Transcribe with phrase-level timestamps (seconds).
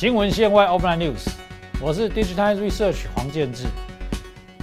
[0.00, 1.28] 新闻线外 Offline News，
[1.78, 3.66] 我是 Digital Research 黄建志。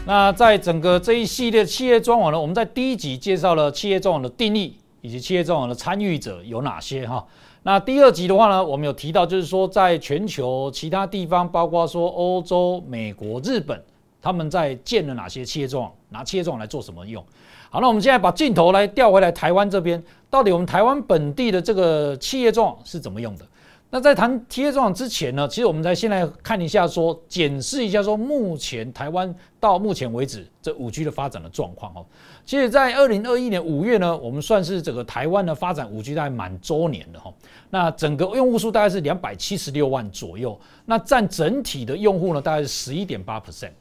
[0.03, 7.23] 那在整个这一系列企业专网呢，我们在第一集介绍了企业专网的定义以及企业专网的参与者有哪些哈。
[7.61, 13.79] 那第二集的话呢，我们有提到就是说，在全球其他地方，包括说欧洲、美国、日本，
[14.19, 17.23] 他们在建了哪些企业专网，拿企业专网来做什么用？
[17.69, 23.45] 好，那我们现在把镜头来调回来台湾这边，到底我们台湾本地的这个企业专网是怎么用的？
[23.89, 32.05] 那在谈企业专网之前呢，其实我们在现在看一下，说检视一下说目前台湾到目前为止这五 G 的发展的状况哦。
[32.45, 37.33] 其实，在二零二一年五月呢，我们算是整个台湾的发展五 G 大概满周年的哈。
[37.69, 43.71] 那整个用户数大概是两百七十六万左右，那占整体的用户呢大概是十一点八 percent。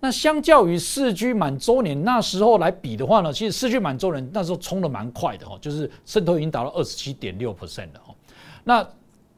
[0.00, 8.12] 那相较于四 G 满周年那时候来比的话呢，其实四 G 满周年那时候冲的蛮快的哈，就是渗透已经达到二十七点六 percent 了哈。
[8.64, 8.86] 那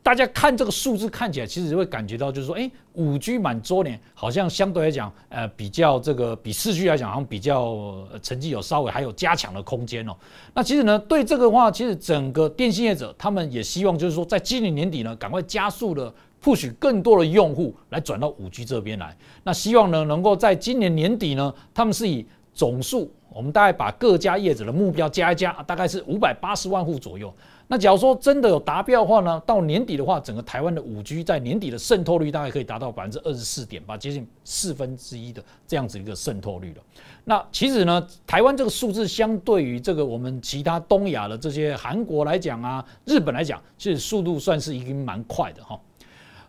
[0.06, 10.14] 大家看这个数字看起来，其实会感觉到就是说，哎，五 G 满周年好像相对来讲，呃，比较这个比四 G 来讲，好像比较成绩有稍微还有加强的空间哦。
[10.54, 19.16] 那其实呢，对这个话，其实整个电信业者他们也希望就是说，在今年年底呢，赶快加速的 push 更多的用户来转到五 G 这边来。
[19.42, 22.24] 那希望呢，能够在今年年底呢，他们是以
[22.56, 27.32] 总数，我们大概把各家业者的目标加一加，大概是五百八十万户左右。
[27.68, 36.82] 那假如说真的有达标的话呢，到年底的话，整个台湾的五 G 在年底的渗透率大概可以达到百分之二十四点八，接近四分之一的这样子一个渗透率了。
[37.24, 45.78] 那其实呢，台湾这个数字相对于这个我们其他东亚的这些韩国来讲啊，日本来讲，其实速度算是已经蛮快的哈。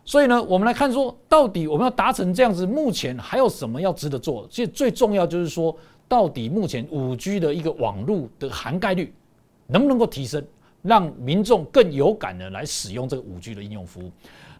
[0.04, 4.46] 所以呢，我们来看说，到底我们要达成这样子，目前还有什么要值得做？
[4.48, 5.76] 其实最重要就是说，
[6.08, 9.12] 到底目前五 G 的一个网络的涵盖率
[9.66, 10.42] 能不能够提升？
[10.82, 14.10] 让民众更有感的来使用这个五 G 的应用服务。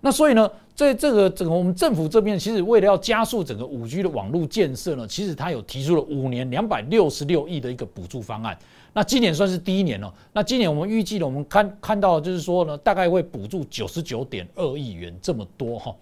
[0.01, 8.59] 那所以呢，在这个整个我们政府这边，其实为了要加速整个五 G 的网络建设呢，其实它有提出了五年两百六十六亿的一个补助方案。
[8.93, 10.13] 那今年算是第一年了。
[10.33, 15.95] 那今年我们预计呢，我们看看到就是说呢，大概会补助九十九点二亿元这么多哈。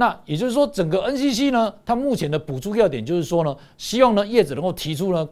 [0.00, 5.28] 那也就是说，整个 NCC 呢，它目前的补助要点就是说呢，希望呢业者能够提出呢。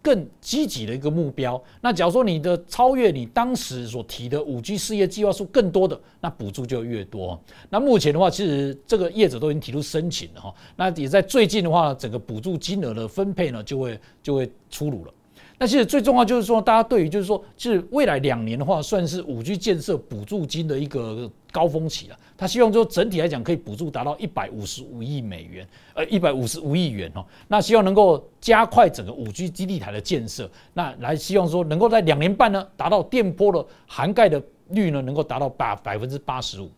[0.00, 1.60] 更积极的一个目标。
[1.80, 7.38] 那假如说你的超越你当时所提的五 G 事业计划数更多的，那补助就越多。
[7.68, 10.54] 那目前的话，其实这个业者都已经提出申请了哈。
[10.76, 15.12] 那也在最近的话，整个补助金额的分配呢，就会就会出炉了。
[15.58, 22.16] 那其实最重要就是说，大家对于就是说，其实未来两年的话，算是五 G 建设补助金的一个高峰期了。
[22.36, 27.24] 他希望说整体来讲可以补助达到一百五十五亿美元，呃，一百五十五亿元哦。
[27.48, 36.70] 那希望能够加快整个五 G 基地台的建设，那来希望说能够在两年半呢，达到电波的涵盖的率呢，能够达到百百分之八十五。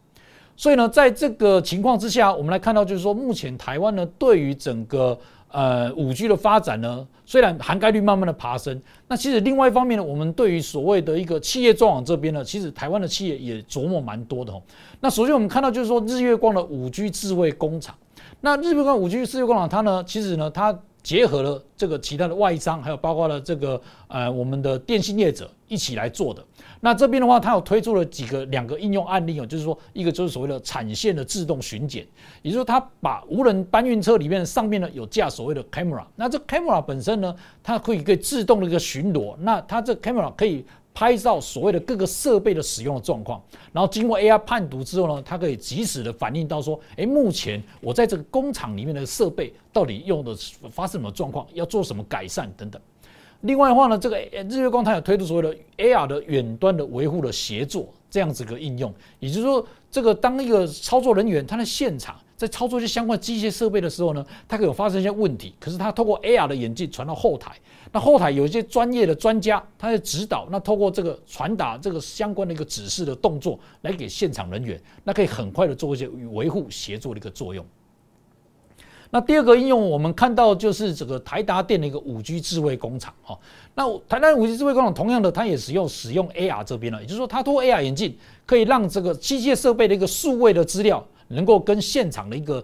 [0.56, 5.18] 所以呢，在这个情况之下，我们来看到就是说，目前台湾呢，对于整个
[5.52, 14.62] 呃，五 G 的发展呢，虽然涵盖率慢慢的爬升，那其实另外一方面呢，我们对于所谓的一个企业专网这边呢，其实台湾的企业也琢磨蛮多的哦。
[15.00, 17.94] 那首先我们看到就是说，日月光的五 G 智慧工厂，
[18.40, 26.44] 那日月光五 G 智慧工厂它呢，其实呢，它结合了这个其他的外商，还有包括了这个呃我们的电信业者一起来做的。
[26.82, 32.06] 那这边的话，它有推出了几个两个应用案例哦，就是说一个就是所谓的产线的自动巡检，
[32.42, 43.42] 也就是说它把无人搬运车里面上面呢有架所谓的 camera，那这 camera 本身呢，它可以可以自动的一个巡逻，那它这 camera 可以拍照所谓的各个设备的使用的状况，
[43.72, 50.36] 然后经过 AI 判读之后呢，它可以及时的反映到说，哎，目前我在这个工厂里面的设备到底用的
[50.70, 52.80] 发生什么状况，要做什么改善等等。
[53.42, 54.18] 另外的话呢，这个
[54.48, 67.52] 日月光它有推出所谓的 AR 的远端的维护的协作这样子个应用，也就是说，这个当一个操作人员他在现场在操作一些相关机械设备的时候呢，它可以有发生一些问题，可是它透过 AR 的眼镜传到后台，
[67.92, 77.62] 那后台有一些专业的专家他在指导，那透过这个传达这个相关的一个指示的动作来给现场人员，那可以很快的做一些维护协作的一个作用。
[79.10, 83.38] 那第二个应用，我们看到就是这个台达电的一个五 G 智慧工厂哈。
[83.74, 88.16] 那台达五 G 智慧工厂同样的，它也使用使用 AR 这边了，也就是说，它通过 AR 眼镜
[88.46, 92.62] 可以让这个机械设备的一个数位的资料，能够跟现场的一个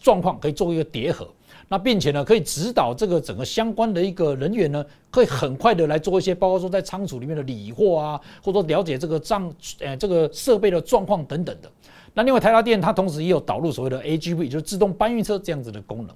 [0.00, 1.26] 状况可以做一个叠合。
[1.68, 9.50] 那并且呢，可以指导这个整个相关的一个人员呢，可以很快的来做一些，包括说在仓储里面的理货啊，或者说了解这个账
[9.80, 11.70] 呃这个设备的状况等等的。
[12.12, 16.14] 那另外台达电它同时也有导入所谓的 AGV，就是自动搬运车这样子的功能。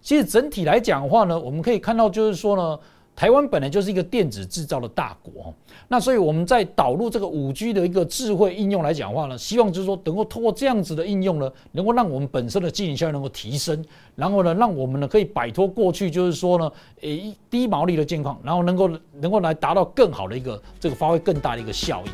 [0.00, 2.78] 其实整体来讲的话呢，我们可以看到就是说呢，
[3.14, 5.54] 台湾本来就是一个电子制造的大国，
[5.86, 13.84] 那所以我们在导入这个五 G 的一个智慧应用来讲的话呢，希望就是说能够通过这样子的应用呢，能够让我们本身的经营效率能够提升，
[14.16, 16.72] 然后呢，让我们呢可以摆脱过去就是说呢，
[17.02, 22.08] 诶低毛利的境况，然后能够能够来达到更好的一个这个发挥更大的一个效益。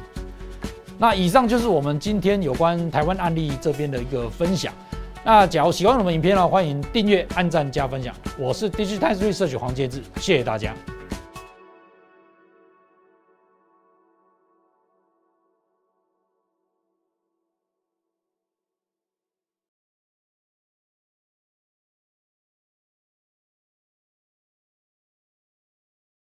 [0.99, 4.75] 那以上就是我们今天有关台湾案例这边的一个分享。
[5.31, 8.15] 那假如喜欢我们影片呢，欢迎订阅、按赞、加分享。
[8.39, 10.75] 我是 Digital Research 黄杰志，谢谢大家。